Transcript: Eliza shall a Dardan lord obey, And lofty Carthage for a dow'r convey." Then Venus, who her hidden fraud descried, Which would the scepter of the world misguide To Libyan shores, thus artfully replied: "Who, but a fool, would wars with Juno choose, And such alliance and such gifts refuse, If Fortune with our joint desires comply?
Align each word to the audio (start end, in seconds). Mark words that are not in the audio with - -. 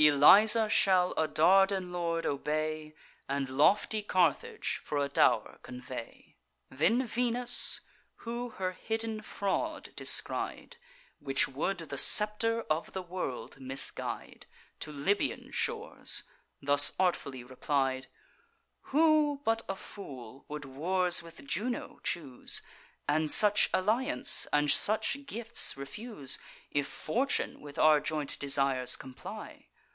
Eliza 0.00 0.68
shall 0.68 1.10
a 1.14 1.26
Dardan 1.26 1.90
lord 1.92 2.24
obey, 2.24 2.94
And 3.28 3.48
lofty 3.48 4.00
Carthage 4.00 4.80
for 4.84 4.98
a 5.04 5.08
dow'r 5.08 5.58
convey." 5.64 6.36
Then 6.70 7.04
Venus, 7.04 7.80
who 8.18 8.50
her 8.50 8.70
hidden 8.70 9.22
fraud 9.22 9.90
descried, 9.96 10.76
Which 11.18 11.48
would 11.48 11.78
the 11.78 11.98
scepter 11.98 12.62
of 12.70 12.92
the 12.92 13.02
world 13.02 13.58
misguide 13.58 14.46
To 14.78 14.92
Libyan 14.92 15.50
shores, 15.50 16.22
thus 16.62 16.92
artfully 17.00 17.42
replied: 17.42 18.06
"Who, 18.82 19.40
but 19.44 19.62
a 19.68 19.74
fool, 19.74 20.44
would 20.46 20.64
wars 20.64 21.24
with 21.24 21.44
Juno 21.44 21.98
choose, 22.04 22.62
And 23.08 23.32
such 23.32 23.68
alliance 23.74 24.46
and 24.52 24.70
such 24.70 25.26
gifts 25.26 25.76
refuse, 25.76 26.38
If 26.70 26.86
Fortune 26.86 27.60
with 27.60 27.80
our 27.80 27.98
joint 27.98 28.38
desires 28.38 28.94
comply? 28.94 29.64